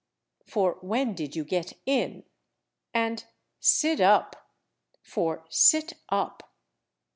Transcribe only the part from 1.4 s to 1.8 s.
get